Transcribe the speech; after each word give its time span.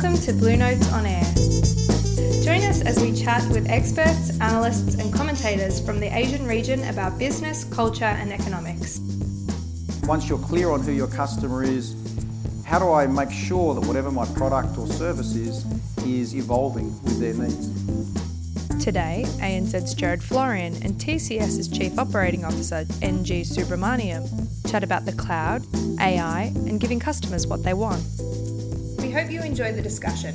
Welcome 0.00 0.22
to 0.26 0.32
Blue 0.32 0.56
Notes 0.56 0.92
on 0.92 1.06
Air. 1.06 1.24
Join 2.44 2.62
us 2.70 2.82
as 2.82 3.00
we 3.02 3.12
chat 3.12 3.42
with 3.50 3.68
experts, 3.68 4.30
analysts, 4.40 4.94
and 4.94 5.12
commentators 5.12 5.84
from 5.84 5.98
the 5.98 6.06
Asian 6.06 6.46
region 6.46 6.84
about 6.84 7.18
business, 7.18 7.64
culture, 7.64 8.04
and 8.04 8.32
economics. 8.32 9.00
Once 10.04 10.28
you're 10.28 10.38
clear 10.38 10.70
on 10.70 10.82
who 10.82 10.92
your 10.92 11.08
customer 11.08 11.64
is, 11.64 11.96
how 12.64 12.78
do 12.78 12.92
I 12.92 13.08
make 13.08 13.32
sure 13.32 13.74
that 13.74 13.84
whatever 13.88 14.12
my 14.12 14.24
product 14.36 14.78
or 14.78 14.86
service 14.86 15.34
is, 15.34 15.66
is 16.06 16.32
evolving 16.32 16.92
with 17.02 17.18
their 17.18 17.34
needs? 17.34 18.84
Today, 18.84 19.24
ANZ's 19.40 19.94
Gerard 19.94 20.22
Florian 20.22 20.76
and 20.84 20.94
TCS's 20.94 21.66
Chief 21.66 21.98
Operating 21.98 22.44
Officer, 22.44 22.86
NG 23.02 23.42
Subramaniam, 23.42 24.28
chat 24.70 24.84
about 24.84 25.06
the 25.06 25.12
cloud, 25.12 25.66
AI, 26.00 26.52
and 26.54 26.78
giving 26.78 27.00
customers 27.00 27.48
what 27.48 27.64
they 27.64 27.74
want. 27.74 28.04
We 29.08 29.14
hope 29.14 29.30
you 29.30 29.40
enjoy 29.42 29.72
the 29.72 29.80
discussion. 29.80 30.34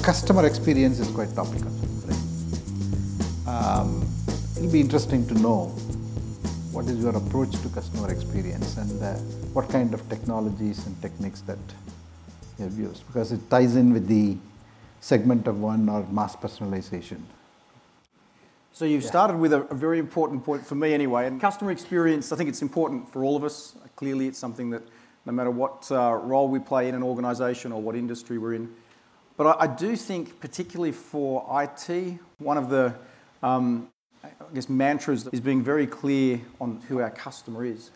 Customer 0.00 0.46
experience 0.46 1.00
is 1.00 1.08
quite 1.08 1.34
topical. 1.34 1.72
Right? 2.06 3.48
Um, 3.48 4.08
it'll 4.56 4.70
be 4.70 4.80
interesting 4.80 5.26
to 5.26 5.34
know 5.34 5.64
what 6.70 6.84
is 6.84 7.02
your 7.02 7.16
approach 7.16 7.50
to 7.62 7.68
customer 7.70 8.12
experience 8.12 8.76
and 8.76 9.02
uh, 9.02 9.14
what 9.54 9.68
kind 9.70 9.92
of 9.92 10.08
technologies 10.08 10.86
and 10.86 10.94
techniques 11.02 11.40
that 11.40 11.58
you 12.60 12.66
have 12.66 12.78
used 12.78 13.04
because 13.08 13.32
it 13.32 13.40
ties 13.50 13.74
in 13.74 13.92
with 13.92 14.06
the 14.06 14.36
segment 15.00 15.48
of 15.48 15.60
one 15.60 15.88
or 15.88 16.06
mass 16.12 16.36
personalization. 16.36 17.22
So 18.70 18.84
you've 18.84 19.02
yeah. 19.02 19.08
started 19.08 19.36
with 19.38 19.52
a, 19.52 19.62
a, 19.62 19.74
very 19.74 19.98
important 19.98 20.44
point 20.44 20.64
for 20.64 20.76
me 20.76 20.94
anyway, 20.94 21.26
and 21.26 21.40
customer 21.40 21.72
experience. 21.72 22.30
I 22.30 22.36
think 22.36 22.48
it's 22.48 22.62
important 22.62 23.12
for 23.12 23.24
all 23.24 23.34
of 23.34 23.42
us. 23.42 23.74
Clearly, 23.96 24.28
it's 24.28 24.38
something 24.38 24.70
that 24.70 24.82
no 25.28 25.34
matter 25.34 25.50
what 25.50 25.86
uh, 25.92 26.14
role 26.14 26.48
we 26.48 26.58
play 26.58 26.88
in 26.88 26.94
an 26.94 27.02
organisation 27.02 27.70
or 27.70 27.82
what 27.82 27.94
industry 27.94 28.38
we're 28.38 28.54
in. 28.54 28.74
But 29.36 29.58
I, 29.58 29.64
I, 29.64 29.66
do 29.66 29.94
think, 29.94 30.40
particularly 30.40 30.90
for 30.90 31.46
IT, 31.62 32.18
one 32.38 32.56
of 32.56 32.70
the 32.70 32.94
um, 33.42 33.88
I 34.24 34.30
guess 34.54 34.70
mantras 34.70 35.28
is 35.30 35.40
being 35.40 35.62
very 35.62 35.86
clear 35.86 36.40
on 36.62 36.80
who 36.88 37.00
our 37.00 37.10
customer 37.10 37.62
is. 37.62 37.90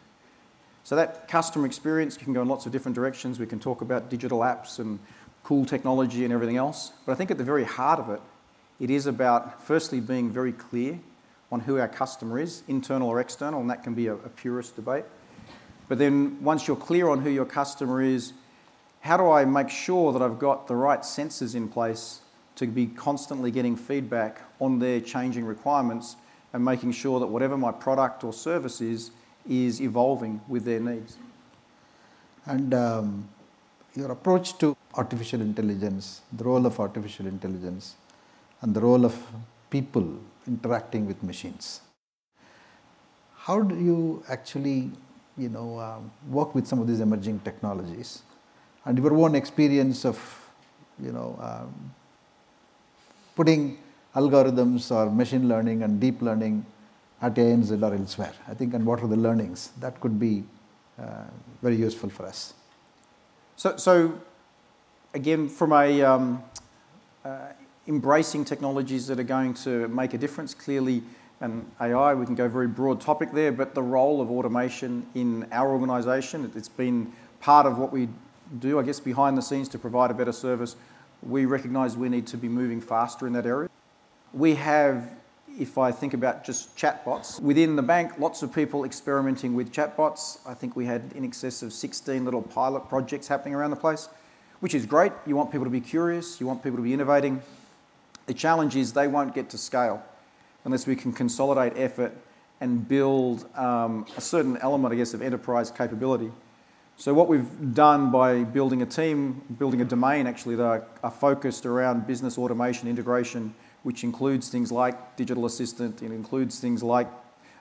So 0.84 0.94
that 0.96 1.26
customer 1.26 1.64
experience 1.64 2.18
can 2.18 2.34
go 2.34 2.42
in 2.42 2.48
lots 2.48 2.66
of 2.66 2.72
different 2.72 2.94
directions. 2.94 3.40
We 3.40 3.46
can 3.46 3.58
talk 3.58 3.80
about 3.80 4.10
digital 4.10 4.40
apps 4.40 4.78
and 4.78 4.98
cool 5.42 5.64
technology 5.64 6.24
and 6.24 6.34
everything 6.34 6.58
else. 6.58 6.92
But 7.06 7.12
I 7.12 7.14
think 7.14 7.30
at 7.30 7.38
the 7.38 7.44
very 7.44 7.64
heart 7.64 7.98
of 7.98 8.10
it, 8.10 8.20
it 8.78 8.90
is 8.90 9.06
about 9.06 9.64
firstly 9.64 10.00
being 10.00 10.30
very 10.30 10.52
clear 10.52 10.98
on 11.50 11.60
who 11.60 11.78
our 11.78 11.88
customer 11.88 12.38
is, 12.38 12.62
internal 12.68 13.08
or 13.08 13.20
external, 13.20 13.62
and 13.62 13.70
that 13.70 13.82
can 13.82 13.94
be 13.94 14.08
a, 14.08 14.14
a 14.16 14.28
purist 14.28 14.76
debate. 14.76 15.04
But 15.92 15.98
then 15.98 16.42
once 16.42 16.66
you're 16.66 16.78
clear 16.78 17.10
on 17.10 17.20
who 17.20 17.28
your 17.28 17.44
customer 17.44 18.00
is, 18.00 18.32
how 19.02 19.18
do 19.18 19.30
I 19.30 19.44
make 19.44 19.68
sure 19.68 20.10
that 20.14 20.22
I've 20.22 20.38
got 20.38 20.66
the 20.66 20.74
right 20.74 21.00
sensors 21.00 21.54
in 21.54 21.68
place 21.68 22.22
to 22.54 22.66
be 22.66 22.86
constantly 22.86 23.50
getting 23.50 23.76
feedback 23.76 24.40
on 24.58 24.78
their 24.78 25.02
changing 25.02 25.44
requirements 25.44 26.16
and 26.54 26.64
making 26.64 26.92
sure 26.92 27.20
that 27.20 27.26
whatever 27.26 27.58
my 27.58 27.72
product 27.72 28.24
or 28.24 28.32
service 28.32 28.80
is, 28.80 29.10
is 29.46 29.82
evolving 29.82 30.40
with 30.48 30.64
their 30.64 30.80
needs? 30.80 31.18
And 32.46 32.72
um, 32.72 33.28
your 33.94 34.12
approach 34.12 34.56
to 34.60 34.74
artificial 34.94 35.42
intelligence, 35.42 36.22
the 36.32 36.44
role 36.44 36.64
of 36.64 36.80
artificial 36.80 37.26
intelligence, 37.26 37.96
and 38.62 38.74
the 38.74 38.80
role 38.80 39.04
of 39.04 39.14
people 39.68 40.20
interacting 40.46 41.06
with 41.06 41.22
machines. 41.22 41.82
How 43.36 43.60
do 43.60 43.74
you 43.74 44.24
actually 44.30 44.92
you 45.36 45.48
know, 45.48 45.78
um, 45.78 46.10
work 46.28 46.54
with 46.54 46.66
some 46.66 46.80
of 46.80 46.86
these 46.86 47.00
emerging 47.00 47.40
technologies 47.40 48.22
and 48.84 48.98
your 48.98 49.14
own 49.14 49.34
experience 49.34 50.04
of, 50.04 50.18
you 51.02 51.12
know, 51.12 51.38
um, 51.40 51.94
putting 53.34 53.78
algorithms 54.14 54.90
or 54.90 55.10
machine 55.10 55.48
learning 55.48 55.82
and 55.82 56.00
deep 56.00 56.20
learning 56.20 56.64
at 57.20 57.34
ANZ 57.34 57.82
or 57.82 57.94
elsewhere. 57.94 58.34
I 58.48 58.54
think, 58.54 58.74
and 58.74 58.84
what 58.84 59.02
are 59.02 59.06
the 59.06 59.16
learnings 59.16 59.70
that 59.80 60.00
could 60.00 60.18
be 60.18 60.44
uh, 61.00 61.24
very 61.62 61.76
useful 61.76 62.10
for 62.10 62.26
us. 62.26 62.54
So, 63.56 63.76
so 63.76 64.20
again, 65.14 65.48
from 65.48 65.72
a 65.72 66.02
um, 66.02 66.42
uh, 67.24 67.38
embracing 67.86 68.44
technologies 68.44 69.06
that 69.06 69.18
are 69.18 69.24
going 69.24 69.54
to 69.54 69.88
make 69.88 70.14
a 70.14 70.18
difference, 70.18 70.54
clearly 70.54 71.02
and 71.42 71.68
AI, 71.80 72.14
we 72.14 72.24
can 72.24 72.36
go 72.36 72.48
very 72.48 72.68
broad 72.68 73.00
topic 73.00 73.32
there, 73.32 73.50
but 73.50 73.74
the 73.74 73.82
role 73.82 74.20
of 74.20 74.30
automation 74.30 75.04
in 75.14 75.46
our 75.50 75.72
organisation, 75.72 76.50
it's 76.54 76.68
been 76.68 77.12
part 77.40 77.66
of 77.66 77.78
what 77.78 77.92
we 77.92 78.08
do, 78.60 78.78
I 78.78 78.84
guess, 78.84 79.00
behind 79.00 79.36
the 79.36 79.42
scenes 79.42 79.68
to 79.70 79.78
provide 79.78 80.12
a 80.12 80.14
better 80.14 80.32
service. 80.32 80.76
We 81.20 81.46
recognise 81.46 81.96
we 81.96 82.08
need 82.08 82.28
to 82.28 82.36
be 82.36 82.48
moving 82.48 82.80
faster 82.80 83.26
in 83.26 83.32
that 83.32 83.44
area. 83.44 83.68
We 84.32 84.54
have, 84.54 85.10
if 85.58 85.78
I 85.78 85.90
think 85.90 86.14
about 86.14 86.44
just 86.44 86.76
chatbots, 86.76 87.40
within 87.40 87.74
the 87.74 87.82
bank, 87.82 88.20
lots 88.20 88.44
of 88.44 88.54
people 88.54 88.84
experimenting 88.84 89.54
with 89.54 89.72
chatbots. 89.72 90.38
I 90.46 90.54
think 90.54 90.76
we 90.76 90.86
had 90.86 91.10
in 91.16 91.24
excess 91.24 91.60
of 91.62 91.72
16 91.72 92.24
little 92.24 92.42
pilot 92.42 92.88
projects 92.88 93.26
happening 93.26 93.56
around 93.56 93.70
the 93.70 93.76
place, 93.76 94.08
which 94.60 94.76
is 94.76 94.86
great. 94.86 95.12
You 95.26 95.34
want 95.34 95.50
people 95.50 95.64
to 95.64 95.70
be 95.70 95.80
curious, 95.80 96.40
you 96.40 96.46
want 96.46 96.62
people 96.62 96.76
to 96.76 96.84
be 96.84 96.94
innovating. 96.94 97.42
The 98.26 98.34
challenge 98.34 98.76
is 98.76 98.92
they 98.92 99.08
won't 99.08 99.34
get 99.34 99.50
to 99.50 99.58
scale 99.58 100.04
unless 100.64 100.86
we 100.86 100.96
can 100.96 101.12
consolidate 101.12 101.72
effort 101.76 102.12
and 102.60 102.86
build 102.86 103.44
um, 103.56 104.06
a 104.16 104.20
certain 104.20 104.56
element, 104.58 104.94
I 104.94 104.96
guess, 104.96 105.14
of 105.14 105.22
enterprise 105.22 105.70
capability. 105.70 106.30
So, 106.96 107.12
what 107.12 107.26
we've 107.26 107.74
done 107.74 108.12
by 108.12 108.44
building 108.44 108.82
a 108.82 108.86
team, 108.86 109.42
building 109.58 109.80
a 109.80 109.84
domain 109.84 110.26
actually 110.26 110.56
that 110.56 110.64
are, 110.64 110.86
are 111.02 111.10
focused 111.10 111.66
around 111.66 112.06
business 112.06 112.38
automation 112.38 112.88
integration, 112.88 113.54
which 113.82 114.04
includes 114.04 114.48
things 114.48 114.70
like 114.70 115.16
digital 115.16 115.46
assistant, 115.46 116.02
it 116.02 116.12
includes 116.12 116.60
things 116.60 116.82
like 116.82 117.08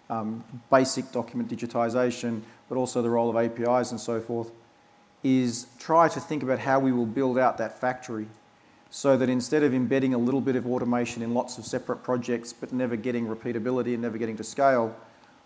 um, 0.10 0.44
basic 0.70 1.12
document 1.12 1.50
digitization, 1.50 2.42
but 2.70 2.78
also 2.78 3.02
the 3.02 3.10
role 3.10 3.30
of 3.30 3.36
APIs 3.36 3.92
and 3.92 4.00
so 4.00 4.20
forth, 4.22 4.52
is 5.24 5.68
try 5.80 6.08
to 6.10 6.20
think 6.20 6.44
about 6.44 6.60
how 6.60 6.80
we 6.80 6.92
will 6.92 7.06
build 7.06 7.40
out 7.40 7.58
that 7.58 7.80
factory 7.80 8.28
so 8.92 9.16
that 9.16 9.30
instead 9.30 9.64
of 9.64 9.74
embedding 9.74 10.14
a 10.14 10.18
little 10.18 10.42
bit 10.42 10.58
of 10.58 10.68
automation 10.68 11.24
in 11.24 11.34
lots 11.34 11.58
of 11.58 11.66
separate 11.66 12.04
projects 12.04 12.52
but 12.52 12.74
never 12.74 12.98
getting 12.98 13.26
repeatability 13.26 13.94
and 13.94 14.02
never 14.02 14.18
getting 14.18 14.36
to 14.36 14.44
scale, 14.44 14.94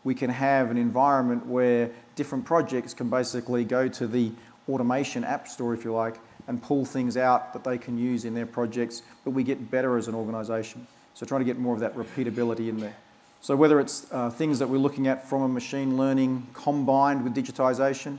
we 0.04 0.16
can 0.16 0.32
have 0.32 0.72
an 0.72 0.78
environment 0.78 1.46
where 1.46 1.92
different 2.16 2.44
projects 2.44 2.94
can 2.94 3.08
basically 3.08 3.64
go 3.64 3.88
to 3.88 4.08
the 4.08 4.32
automation 4.68 5.24
app 5.24 5.48
store, 5.48 5.76
if 5.76 5.86
you 5.86 5.94
like, 5.94 6.16
and 6.48 6.62
pull 6.62 6.86
things 6.86 7.18
out 7.18 7.54
that 7.54 7.64
they 7.64 7.78
can 7.78 7.98
use 8.00 8.26
in 8.26 8.34
their 8.34 8.48
projects, 8.48 9.04
but 9.24 9.32
we 9.32 9.44
get 9.44 9.70
better 9.70 9.96
as 9.96 10.08
an 10.08 10.16
organisation. 10.16 10.86
So 11.14 11.26
trying 11.26 11.42
to 11.42 11.46
get 11.46 11.60
more 11.60 11.76
of 11.76 11.80
that 11.82 11.96
repeatability 11.96 12.68
in 12.68 12.80
there. 12.80 12.96
So 13.42 13.56
whether 13.56 13.80
it's 13.80 14.08
uh, 14.12 14.32
things 14.32 14.58
that 14.58 14.68
we're 14.68 14.80
looking 14.80 15.08
at 15.08 15.30
from 15.30 15.44
a 15.44 15.48
machine 15.48 15.98
learning 15.98 16.48
combined 16.54 17.24
with 17.24 17.36
digitisation, 17.36 18.18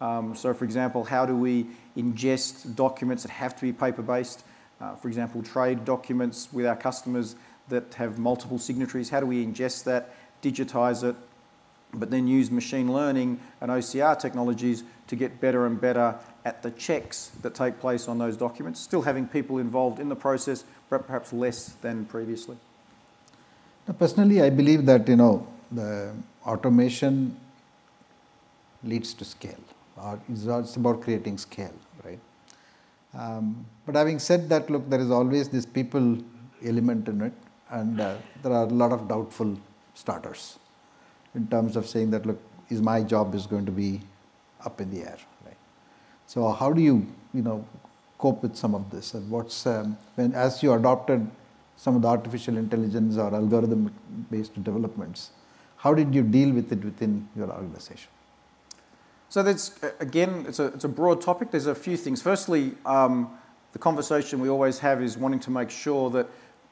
um, 0.00 0.36
so 0.36 0.54
for 0.54 0.64
example, 0.64 1.02
how 1.02 1.26
do 1.26 1.34
we 1.34 1.66
ingest 1.96 2.76
documents 2.76 3.24
that 3.24 3.30
have 3.32 3.56
to 3.56 3.62
be 3.62 3.72
paper-based 3.72 4.44
uh, 4.80 4.94
for 4.94 5.08
example, 5.08 5.42
trade 5.42 5.84
documents 5.84 6.48
with 6.52 6.66
our 6.66 6.76
customers 6.76 7.36
that 7.68 7.94
have 7.94 8.18
multiple 8.18 8.58
signatories. 8.58 9.10
How 9.10 9.20
do 9.20 9.26
we 9.26 9.44
ingest 9.44 9.84
that, 9.84 10.14
digitize 10.42 11.02
it, 11.02 11.16
but 11.92 12.10
then 12.10 12.26
use 12.26 12.50
machine 12.50 12.92
learning 12.92 13.40
and 13.60 13.70
OCR 13.70 14.18
technologies 14.18 14.84
to 15.08 15.16
get 15.16 15.40
better 15.40 15.66
and 15.66 15.80
better 15.80 16.14
at 16.44 16.62
the 16.62 16.70
checks 16.72 17.30
that 17.42 17.54
take 17.54 17.80
place 17.80 18.08
on 18.08 18.18
those 18.18 18.36
documents, 18.36 18.80
still 18.80 19.02
having 19.02 19.26
people 19.26 19.58
involved 19.58 19.98
in 19.98 20.08
the 20.08 20.16
process, 20.16 20.64
but 20.90 21.06
perhaps 21.06 21.32
less 21.32 21.70
than 21.80 22.04
previously? 22.04 22.56
Now, 23.86 23.94
personally, 23.94 24.42
I 24.42 24.50
believe 24.50 24.84
that 24.86 25.08
you 25.08 25.16
know 25.16 25.46
the 25.72 26.12
automation 26.46 27.36
leads 28.84 29.14
to 29.14 29.24
scale. 29.24 29.64
It's 30.28 30.76
about 30.76 31.02
creating 31.02 31.38
scale? 31.38 31.74
Um, 33.14 33.66
but 33.86 33.94
having 33.94 34.18
said 34.18 34.48
that, 34.50 34.70
look, 34.70 34.88
there 34.88 35.00
is 35.00 35.10
always 35.10 35.48
this 35.48 35.64
people 35.64 36.18
element 36.64 37.08
in 37.08 37.22
it, 37.22 37.32
and 37.70 38.00
uh, 38.00 38.16
there 38.42 38.52
are 38.52 38.64
a 38.64 38.68
lot 38.82 38.92
of 38.92 39.08
doubtful 39.08 39.58
starters 39.94 40.58
in 41.34 41.46
terms 41.48 41.76
of 41.76 41.86
saying 41.86 42.10
that, 42.10 42.26
look, 42.26 42.40
is 42.68 42.82
my 42.82 43.02
job 43.02 43.34
is 43.34 43.46
going 43.46 43.66
to 43.66 43.72
be 43.72 44.00
up 44.64 44.80
in 44.80 44.90
the 44.90 45.00
air, 45.00 45.16
right? 45.46 45.56
So 46.26 46.50
how 46.50 46.72
do 46.72 46.82
you, 46.82 47.06
you 47.32 47.42
know, 47.42 47.64
cope 48.18 48.42
with 48.42 48.56
some 48.56 48.74
of 48.74 48.90
this? 48.90 49.14
And 49.14 49.30
what's 49.30 49.66
um, 49.66 49.96
when 50.16 50.34
as 50.34 50.62
you 50.62 50.72
adopted 50.72 51.30
some 51.76 51.96
of 51.96 52.02
the 52.02 52.08
artificial 52.08 52.56
intelligence 52.56 53.16
or 53.16 53.34
algorithm-based 53.34 54.62
developments, 54.62 55.30
how 55.76 55.94
did 55.94 56.14
you 56.14 56.22
deal 56.22 56.52
with 56.52 56.72
it 56.72 56.84
within 56.84 57.28
your 57.36 57.50
organization? 57.50 58.10
So 59.30 59.42
there's, 59.42 59.78
again, 60.00 60.46
it's 60.48 60.58
a, 60.58 60.66
it's 60.66 60.84
a 60.84 60.88
broad 60.88 61.20
topic. 61.20 61.50
There's 61.50 61.66
a 61.66 61.74
few 61.74 61.98
things. 61.98 62.22
Firstly, 62.22 62.74
um, 62.86 63.30
the 63.72 63.78
conversation 63.78 64.40
we 64.40 64.48
always 64.48 64.78
have 64.78 65.02
is 65.02 65.18
wanting 65.18 65.40
to 65.40 65.50
make 65.50 65.68
sure 65.68 66.08
that 66.10 66.28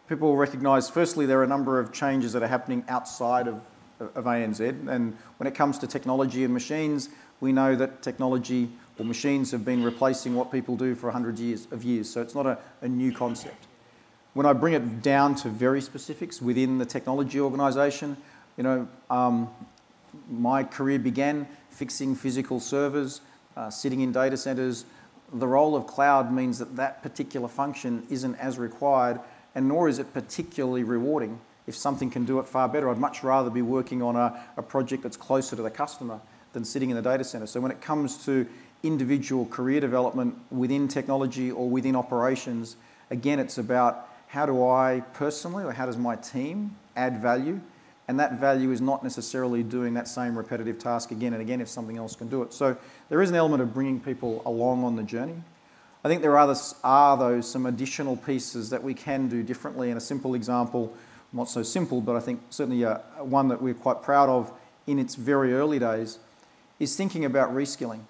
people 0.08 0.36
recognise, 0.36 0.88
firstly, 0.88 1.26
there 1.26 1.38
are 1.40 1.44
a 1.44 1.48
number 1.48 1.78
of 1.78 1.92
changes 1.92 2.32
that 2.32 2.42
are 2.42 2.48
happening 2.48 2.82
outside 2.88 3.46
of, 3.46 3.60
of 4.00 4.24
ANZ. 4.24 4.88
And 4.88 5.16
when 5.36 5.46
it 5.46 5.54
comes 5.54 5.78
to 5.80 5.86
technology 5.86 6.44
and 6.44 6.54
machines, 6.54 7.10
we 7.40 7.52
know 7.52 7.76
that 7.76 8.00
technology 8.00 8.70
or 8.98 9.04
machines 9.04 9.50
have 9.50 9.64
been 9.64 9.82
replacing 9.82 10.34
what 10.34 10.50
people 10.50 10.76
do 10.76 10.94
for 10.94 11.08
100 11.08 11.38
years 11.38 11.68
of 11.70 11.84
years. 11.84 12.08
So 12.08 12.22
it's 12.22 12.34
not 12.34 12.46
a, 12.46 12.58
a 12.80 12.88
new 12.88 13.12
concept. 13.12 13.66
When 14.32 14.46
I 14.46 14.54
bring 14.54 14.72
it 14.72 15.02
down 15.02 15.34
to 15.36 15.50
very 15.50 15.82
specifics 15.82 16.40
within 16.40 16.78
the 16.78 16.86
technology 16.86 17.38
organisation, 17.38 18.16
you 18.56 18.62
know, 18.62 18.88
um, 19.10 19.50
my 20.30 20.64
career 20.64 20.98
began 20.98 21.46
fixing 21.76 22.14
physical 22.14 22.58
servers, 22.58 23.20
uh, 23.56 23.70
sitting 23.70 24.00
in 24.00 24.12
data 24.12 24.36
centres. 24.36 24.84
The 25.32 25.46
role 25.46 25.76
of 25.76 25.86
cloud 25.86 26.32
means 26.32 26.58
that 26.58 26.76
that 26.76 27.02
particular 27.02 27.48
function 27.48 28.06
isn't 28.08 28.36
as 28.36 28.58
required, 28.58 29.20
and 29.54 29.68
nor 29.68 29.88
is 29.88 29.98
it 29.98 30.12
particularly 30.14 30.84
rewarding. 30.84 31.38
If 31.66 31.76
something 31.76 32.10
can 32.10 32.24
do 32.24 32.38
it 32.38 32.46
far 32.46 32.68
better, 32.68 32.88
I'd 32.88 32.98
much 32.98 33.22
rather 33.22 33.50
be 33.50 33.62
working 33.62 34.02
on 34.02 34.16
a, 34.16 34.42
a 34.56 34.62
project 34.62 35.02
that's 35.02 35.16
closer 35.16 35.56
to 35.56 35.62
the 35.62 35.70
customer 35.70 36.20
than 36.52 36.64
sitting 36.64 36.90
in 36.90 36.96
the 36.96 37.02
data 37.02 37.24
centre. 37.24 37.46
So 37.46 37.60
when 37.60 37.70
it 37.70 37.80
comes 37.80 38.24
to 38.24 38.46
individual 38.82 39.46
career 39.46 39.80
development 39.80 40.36
within 40.50 40.88
technology 40.88 41.50
or 41.50 41.68
within 41.68 41.96
operations, 41.96 42.76
again, 43.10 43.40
it's 43.40 43.58
about 43.58 44.08
how 44.28 44.46
do 44.46 44.64
I 44.66 45.02
personally 45.12 45.64
or 45.64 45.72
how 45.72 45.86
does 45.86 45.96
my 45.96 46.16
team 46.16 46.76
add 46.94 47.20
value? 47.20 47.60
And 48.08 48.20
that 48.20 48.38
value 48.38 48.70
is 48.70 48.80
not 48.80 49.02
necessarily 49.02 49.62
doing 49.62 49.94
that 49.94 50.06
same 50.06 50.36
repetitive 50.36 50.78
task 50.78 51.10
again 51.10 51.32
and 51.32 51.42
again 51.42 51.60
if 51.60 51.68
something 51.68 51.96
else 51.96 52.14
can 52.14 52.28
do 52.28 52.42
it. 52.42 52.52
So 52.52 52.76
there 53.08 53.20
is 53.20 53.30
an 53.30 53.36
element 53.36 53.62
of 53.62 53.74
bringing 53.74 53.98
people 54.00 54.42
along 54.46 54.84
on 54.84 54.94
the 54.96 55.02
journey. 55.02 55.42
I 56.04 56.08
think 56.08 56.22
there 56.22 56.38
are, 56.38 56.46
this, 56.46 56.74
are 56.84 57.16
though 57.16 57.40
some 57.40 57.66
additional 57.66 58.16
pieces 58.16 58.70
that 58.70 58.82
we 58.82 58.94
can 58.94 59.28
do 59.28 59.42
differently. 59.42 59.90
And 59.90 59.98
a 59.98 60.00
simple 60.00 60.34
example, 60.34 60.94
not 61.32 61.48
so 61.48 61.64
simple, 61.64 62.00
but 62.00 62.14
I 62.14 62.20
think 62.20 62.40
certainly 62.50 62.84
a, 62.84 63.02
one 63.18 63.48
that 63.48 63.60
we're 63.60 63.74
quite 63.74 64.02
proud 64.02 64.28
of 64.28 64.52
in 64.86 65.00
its 65.00 65.16
very 65.16 65.52
early 65.52 65.80
days, 65.80 66.18
is 66.78 66.94
thinking 66.94 67.24
about 67.24 67.52
reskilling 67.52 68.00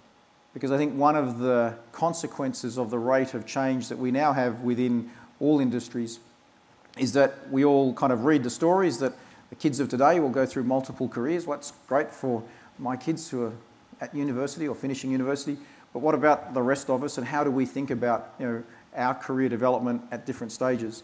because 0.57 0.73
I 0.73 0.79
think 0.79 0.95
one 0.95 1.17
of 1.17 1.39
the 1.39 1.75
consequences 1.93 2.79
of 2.79 2.89
the 2.89 2.99
rate 2.99 3.35
of 3.35 3.45
change 3.45 3.91
that 3.91 3.99
we 3.99 4.11
now 4.11 4.33
have 4.33 4.61
within 4.61 5.11
all 5.39 5.61
industries 5.61 6.19
is 6.97 7.13
that 7.13 7.51
we 7.51 7.63
all 7.63 7.93
kind 7.93 8.11
of 8.11 8.25
read 8.25 8.43
the 8.43 8.49
stories 8.49 8.99
that 9.01 9.13
the 9.51 9.57
kids 9.57 9.81
of 9.81 9.89
today 9.89 10.21
will 10.21 10.31
go 10.31 10.47
through 10.47 10.65
multiple 10.65 11.09
careers. 11.09 11.47
What's 11.47 11.73
great 11.89 12.13
for 12.13 12.43
my 12.79 12.97
kids 12.97 13.31
who 13.31 13.45
are 13.45 13.53
at 14.01 14.15
university 14.15 14.69
or 14.69 14.75
finishing 14.75 15.11
university, 15.11 15.57
but 15.93 16.01
what 16.01 16.15
about 16.15 16.55
the 16.55 16.63
rest 16.63 16.91
of 16.91 17.03
us 17.03 17.19
and 17.19 17.27
how 17.27 17.45
do 17.45 17.51
we 17.51 17.65
think 17.65 17.91
about 17.91 18.35
you 18.39 18.47
know, 18.47 18.63
our 18.95 19.15
career 19.15 19.49
development 19.49 20.03
at 20.11 20.27
different 20.27 20.53
stages? 20.53 21.03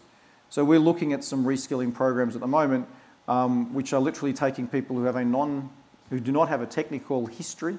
So 0.49 0.63
we're 0.63 0.79
looking 0.79 1.13
at 1.13 1.23
some 1.23 1.45
reskilling 1.45 1.93
programs 1.93 2.35
at 2.35 2.41
the 2.41 2.47
moment, 2.47 2.87
um, 3.27 3.73
which 3.73 3.93
are 3.93 4.01
literally 4.01 4.33
taking 4.33 4.67
people 4.67 4.95
who 4.95 5.05
have 5.05 5.15
a 5.15 5.25
non, 5.25 5.69
who 6.09 6.19
do 6.19 6.31
not 6.31 6.49
have 6.49 6.61
a 6.61 6.67
technical 6.67 7.25
history 7.25 7.77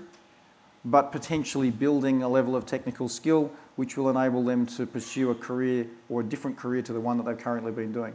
but 0.84 1.12
potentially 1.12 1.70
building 1.70 2.22
a 2.22 2.28
level 2.28 2.54
of 2.54 2.66
technical 2.66 3.08
skill 3.08 3.50
which 3.76 3.96
will 3.96 4.10
enable 4.10 4.44
them 4.44 4.66
to 4.66 4.86
pursue 4.86 5.30
a 5.30 5.34
career 5.34 5.86
or 6.08 6.20
a 6.20 6.24
different 6.24 6.56
career 6.56 6.82
to 6.82 6.92
the 6.92 7.00
one 7.00 7.16
that 7.16 7.24
they've 7.24 7.38
currently 7.38 7.72
been 7.72 7.92
doing. 7.92 8.14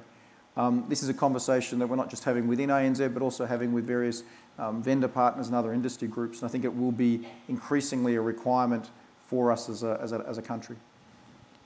Um, 0.58 0.86
this 0.90 1.04
is 1.04 1.10
a 1.10 1.14
conversation 1.14 1.80
that 1.80 1.88
we're 1.88 1.96
not 1.96 2.10
just 2.10 2.24
having 2.24 2.48
within 2.48 2.70
ANZ, 2.70 3.14
but 3.14 3.22
also 3.22 3.46
having 3.46 3.72
with 3.72 3.86
various 3.86 4.24
um, 4.58 4.84
vendor 4.84 5.08
partners 5.08 5.48
and 5.48 5.56
other 5.56 5.74
industry 5.74 6.08
groups. 6.08 6.42
And 6.42 6.50
I 6.50 6.52
think 6.52 6.66
it 6.66 6.76
will 6.76 6.92
be 6.92 7.26
increasingly 7.48 8.16
a 8.16 8.22
requirement 8.22 8.90
for 9.28 9.52
us 9.52 9.70
as 9.70 9.84
a, 9.84 10.00
as 10.02 10.12
a, 10.12 10.24
as 10.28 10.38
a 10.38 10.42
country. 10.42 10.76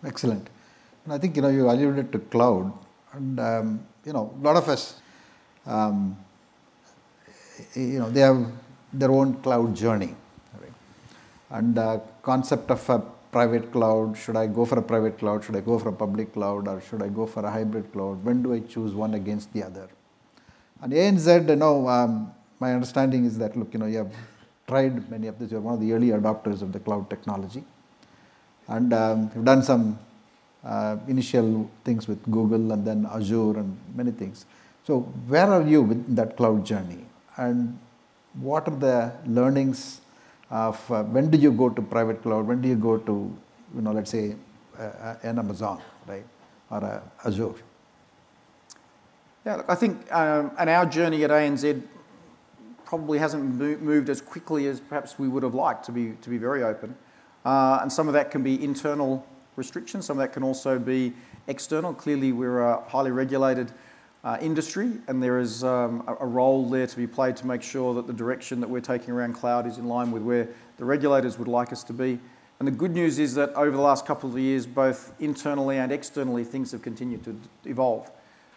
Excellent. 0.05 0.49
And 1.05 1.13
I 1.13 1.17
think, 1.17 1.35
you 1.35 1.41
know, 1.41 1.49
you 1.49 1.69
alluded 1.69 2.11
to 2.11 2.19
cloud. 2.19 2.71
And, 3.13 3.39
um, 3.39 3.85
you 4.05 4.13
know, 4.13 4.33
a 4.37 4.43
lot 4.43 4.57
of 4.57 4.67
us, 4.69 4.99
um, 5.65 6.17
you 7.73 7.99
know, 7.99 8.09
they 8.09 8.21
have 8.21 8.45
their 8.91 9.11
own 9.11 9.35
cloud 9.41 9.75
journey 9.75 10.15
and 11.53 11.75
the 11.75 12.01
concept 12.21 12.71
of 12.71 12.89
a 12.89 13.01
private 13.37 13.71
cloud 13.71 14.15
should 14.17 14.37
I 14.37 14.45
go 14.47 14.65
for 14.65 14.77
a 14.79 14.81
private 14.81 15.17
cloud, 15.17 15.43
should 15.43 15.55
I 15.55 15.61
go 15.61 15.77
for 15.79 15.89
a 15.89 15.97
public 16.03 16.33
cloud, 16.33 16.67
or 16.67 16.79
should 16.81 17.01
I 17.01 17.09
go 17.09 17.25
for 17.25 17.45
a 17.45 17.51
hybrid 17.51 17.91
cloud? 17.91 18.23
When 18.23 18.43
do 18.43 18.53
I 18.53 18.59
choose 18.59 18.93
one 18.93 19.15
against 19.15 19.51
the 19.53 19.63
other? 19.63 19.89
And 20.81 20.93
ANZ, 20.93 21.49
you 21.49 21.55
know, 21.55 21.87
um, 21.87 22.33
my 22.59 22.73
understanding 22.73 23.25
is 23.25 23.37
that 23.39 23.57
look, 23.57 23.73
you 23.73 23.79
know, 23.79 23.87
you 23.87 23.97
have 23.97 24.13
tried 24.67 25.09
many 25.09 25.27
of 25.27 25.39
these, 25.39 25.51
you're 25.51 25.61
one 25.61 25.73
of 25.73 25.81
the 25.81 25.91
early 25.93 26.09
adopters 26.09 26.61
of 26.61 26.71
the 26.71 26.79
cloud 26.79 27.09
technology, 27.09 27.63
and 28.67 28.93
um, 28.93 29.31
you've 29.35 29.45
done 29.45 29.63
some 29.63 29.99
uh, 30.63 30.97
initial 31.07 31.69
things 31.83 32.07
with 32.07 32.23
Google 32.31 32.71
and 32.71 32.87
then 32.87 33.05
Azure 33.11 33.57
and 33.57 33.77
many 33.95 34.11
things. 34.11 34.45
So, 34.85 35.01
where 35.27 35.47
are 35.47 35.65
you 35.73 35.81
with 35.81 36.15
that 36.15 36.37
cloud 36.37 36.65
journey, 36.65 37.05
and 37.37 37.79
what 38.33 38.67
are 38.67 38.75
the 38.87 39.13
learnings 39.25 40.01
of 40.53 40.91
uh, 40.91 41.03
when 41.03 41.31
do 41.31 41.37
you 41.37 41.51
go 41.51 41.69
to 41.69 41.81
private 41.81 42.21
cloud, 42.21 42.45
when 42.47 42.61
do 42.61 42.69
you 42.69 42.75
go 42.75 42.97
to, 42.97 43.37
you 43.75 43.81
know, 43.81 43.91
let's 43.91 44.11
say 44.11 44.35
uh, 44.77 45.15
an 45.23 45.39
Amazon, 45.39 45.81
right, 46.07 46.25
or 46.69 46.77
a 46.77 47.03
Azure. 47.25 47.55
Yeah, 49.45 49.55
look, 49.55 49.65
I 49.67 49.75
think 49.75 50.13
um, 50.13 50.51
and 50.59 50.69
our 50.69 50.85
journey 50.85 51.23
at 51.23 51.31
ANZ 51.31 51.81
probably 52.85 53.17
hasn't 53.17 53.43
moved 53.81 54.09
as 54.09 54.21
quickly 54.21 54.67
as 54.67 54.79
perhaps 54.79 55.17
we 55.17 55.27
would 55.27 55.41
have 55.41 55.55
liked, 55.55 55.85
to 55.85 55.91
be, 55.91 56.11
to 56.21 56.29
be 56.29 56.37
very 56.37 56.61
open. 56.61 56.95
Uh, 57.43 57.79
and 57.81 57.91
some 57.91 58.07
of 58.07 58.13
that 58.13 58.29
can 58.29 58.43
be 58.43 58.63
internal 58.63 59.25
restrictions, 59.55 60.05
some 60.05 60.19
of 60.19 60.21
that 60.21 60.33
can 60.33 60.43
also 60.43 60.77
be 60.77 61.13
external. 61.47 61.95
Clearly, 61.95 62.31
we're 62.31 62.61
a 62.61 62.83
highly 62.89 63.09
regulated 63.09 63.71
uh, 64.23 64.37
industry, 64.39 64.91
and 65.07 65.21
there 65.21 65.39
is 65.39 65.63
um, 65.63 66.03
a, 66.07 66.25
role 66.25 66.69
there 66.69 66.87
to 66.87 66.95
be 66.95 67.05
played 67.07 67.35
to 67.37 67.45
make 67.45 67.61
sure 67.61 67.93
that 67.93 68.07
the 68.07 68.13
direction 68.13 68.61
that 68.61 68.69
we're 68.69 68.79
taking 68.79 69.13
around 69.13 69.33
cloud 69.33 69.67
is 69.67 69.77
in 69.77 69.87
line 69.87 70.11
with 70.11 70.23
where 70.23 70.47
the 70.77 70.85
regulators 70.85 71.37
would 71.37 71.47
like 71.47 71.73
us 71.73 71.83
to 71.83 71.93
be. 71.93 72.19
And 72.59 72.67
the 72.67 72.71
good 72.71 72.91
news 72.91 73.19
is 73.19 73.35
that 73.35 73.53
over 73.55 73.71
the 73.71 73.81
last 73.81 74.05
couple 74.05 74.29
of 74.29 74.37
years, 74.37 74.65
both 74.65 75.13
internally 75.19 75.77
and 75.77 75.91
externally, 75.91 76.45
things 76.45 76.71
have 76.71 76.81
continued 76.81 77.23
to 77.25 77.37
evolve. 77.65 78.09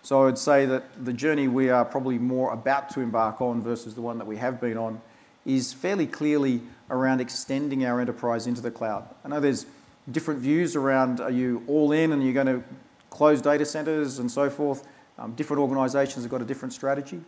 So 0.02 0.22
I 0.22 0.26
would 0.26 0.38
say 0.38 0.66
that 0.66 1.04
the 1.04 1.12
journey 1.12 1.48
we 1.48 1.68
are 1.68 1.84
probably 1.84 2.16
more 2.16 2.52
about 2.52 2.90
to 2.90 3.00
embark 3.00 3.40
on 3.40 3.60
versus 3.60 3.96
the 3.96 4.02
one 4.02 4.18
that 4.18 4.26
we 4.26 4.36
have 4.36 4.60
been 4.60 4.76
on 4.76 5.00
is 5.44 5.72
fairly 5.72 6.06
clearly 6.06 6.62
around 6.90 7.20
extending 7.20 7.84
our 7.84 8.00
enterprise 8.00 8.46
into 8.46 8.60
the 8.60 8.70
cloud. 8.70 9.08
I 9.24 9.28
know 9.28 9.40
there's 9.40 9.66
different 10.12 10.38
views 10.38 10.76
around 10.76 11.20
are 11.20 11.30
you 11.30 11.64
all 11.66 11.90
in 11.90 12.12
and 12.12 12.22
you're 12.22 12.32
going 12.32 12.46
to 12.46 12.62
close 13.10 13.42
data 13.42 13.64
centers 13.64 14.20
and 14.20 14.30
so 14.30 14.48
forth. 14.48 14.86
Um, 15.18 15.32
different 15.32 15.60
organisations 15.60 16.24
have 16.24 16.30
got 16.30 16.42
a 16.42 16.44
different 16.44 16.72
strategy. 16.72 17.20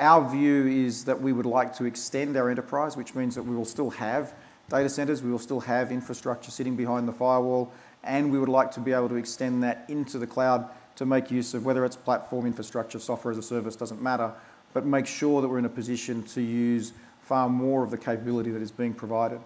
Our 0.00 0.30
view 0.30 0.66
is 0.66 1.04
that 1.04 1.20
we 1.20 1.32
would 1.32 1.46
like 1.46 1.74
to 1.76 1.84
extend 1.84 2.36
our 2.36 2.50
enterprise, 2.50 2.96
which 2.96 3.14
means 3.14 3.34
that 3.34 3.42
we 3.42 3.54
will 3.54 3.64
still 3.64 3.90
have 3.90 4.32
data 4.68 4.88
centres, 4.88 5.22
we 5.22 5.30
will 5.30 5.38
still 5.38 5.60
have 5.60 5.90
infrastructure 5.90 6.50
sitting 6.50 6.76
behind 6.76 7.08
the 7.08 7.12
firewall, 7.12 7.72
and 8.04 8.30
we 8.30 8.38
would 8.38 8.48
like 8.48 8.70
to 8.72 8.80
be 8.80 8.92
able 8.92 9.08
to 9.08 9.16
extend 9.16 9.62
that 9.62 9.84
into 9.88 10.18
the 10.18 10.26
cloud 10.26 10.68
to 10.96 11.06
make 11.06 11.30
use 11.30 11.54
of 11.54 11.64
whether 11.64 11.84
it's 11.84 11.96
platform 11.96 12.46
infrastructure, 12.46 12.98
software 12.98 13.32
as 13.32 13.38
a 13.38 13.42
service, 13.42 13.76
doesn't 13.76 14.02
matter, 14.02 14.32
but 14.74 14.84
make 14.84 15.06
sure 15.06 15.40
that 15.40 15.48
we're 15.48 15.58
in 15.58 15.64
a 15.64 15.70
position 15.70 16.22
to 16.24 16.42
use 16.42 16.92
far 17.22 17.48
more 17.48 17.82
of 17.82 17.90
the 17.90 17.98
capability 17.98 18.50
that 18.50 18.62
is 18.62 18.70
being 18.70 18.92
provided. 18.92 19.40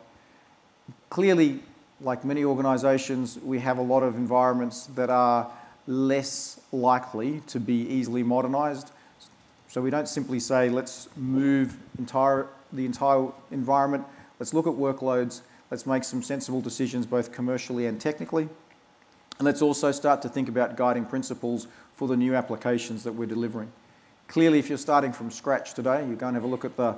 Clearly, 1.10 1.60
like 2.00 2.24
many 2.24 2.44
organisations, 2.44 3.38
we 3.38 3.60
have 3.60 3.78
a 3.78 3.82
lot 3.82 4.02
of 4.02 4.16
environments 4.16 4.86
that 4.86 5.10
are 5.10 5.50
less 5.86 6.60
likely 6.70 7.40
to 7.48 7.60
be 7.60 7.86
easily 7.88 8.22
modernised. 8.22 8.92
So 9.68 9.80
we 9.80 9.90
don't 9.90 10.08
simply 10.08 10.38
say, 10.38 10.68
let's 10.68 11.08
move 11.16 11.76
entire, 11.98 12.46
the 12.72 12.84
entire 12.84 13.28
environment, 13.50 14.04
let's 14.38 14.52
look 14.52 14.66
at 14.66 14.74
workloads, 14.74 15.40
let's 15.70 15.86
make 15.86 16.04
some 16.04 16.22
sensible 16.22 16.60
decisions 16.60 17.06
both 17.06 17.32
commercially 17.32 17.86
and 17.86 18.00
technically. 18.00 18.48
And 19.38 19.46
let's 19.46 19.62
also 19.62 19.90
start 19.90 20.22
to 20.22 20.28
think 20.28 20.48
about 20.48 20.76
guiding 20.76 21.06
principles 21.06 21.66
for 21.96 22.06
the 22.06 22.16
new 22.16 22.34
applications 22.34 23.02
that 23.04 23.12
we're 23.12 23.26
delivering. 23.26 23.72
Clearly, 24.28 24.58
if 24.58 24.68
you're 24.68 24.78
starting 24.78 25.12
from 25.12 25.30
scratch 25.30 25.74
today, 25.74 26.06
you 26.06 26.14
go 26.14 26.26
and 26.26 26.36
have 26.36 26.44
a 26.44 26.48
look 26.48 26.64
at 26.64 26.76
the 26.76 26.96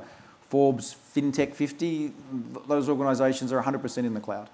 Forbes 0.49 0.95
FinTech 1.15 1.55
50, 1.55 2.13
those 2.69 2.89
organisations 2.89 3.53
are 3.53 3.63
100% 3.63 3.99
in 3.99 4.15
the 4.15 4.21
cloud. 4.21 4.49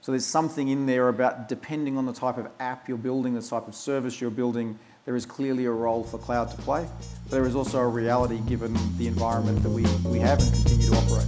So 0.00 0.12
there's 0.12 0.26
something 0.26 0.68
in 0.68 0.86
there 0.86 1.08
about 1.08 1.48
depending 1.48 1.98
on 1.98 2.06
the 2.06 2.12
type 2.12 2.38
of 2.38 2.48
app 2.60 2.88
you're 2.88 2.96
building, 2.96 3.34
the 3.34 3.42
type 3.42 3.66
of 3.66 3.74
service 3.74 4.20
you're 4.20 4.30
building, 4.30 4.78
there 5.06 5.14
is 5.14 5.24
clearly 5.24 5.66
a 5.66 5.70
role 5.70 6.02
for 6.02 6.18
cloud 6.18 6.50
to 6.50 6.56
play. 6.58 6.86
But 7.24 7.30
there 7.30 7.46
is 7.46 7.54
also 7.54 7.78
a 7.78 7.86
reality 7.86 8.40
given 8.40 8.76
the 8.98 9.06
environment 9.06 9.62
that 9.62 9.70
we, 9.70 9.82
we 10.04 10.18
have 10.18 10.40
and 10.40 10.52
continue 10.52 10.88
to 10.90 10.96
operate. 10.96 11.26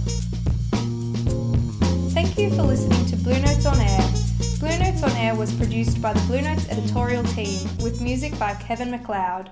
Thank 2.13 2.37
you 2.37 2.49
for 2.49 2.63
listening 2.63 3.05
to 3.05 3.15
Blue 3.15 3.39
Notes 3.39 3.65
on 3.65 3.79
Air. 3.79 4.01
Blue 4.59 4.77
Notes 4.77 5.01
on 5.03 5.11
Air 5.11 5.33
was 5.33 5.53
produced 5.53 6.01
by 6.01 6.11
the 6.11 6.19
Blue 6.27 6.41
Notes 6.41 6.67
editorial 6.67 7.23
team 7.23 7.65
with 7.81 8.01
music 8.01 8.37
by 8.37 8.53
Kevin 8.55 8.91
MacLeod. 8.91 9.47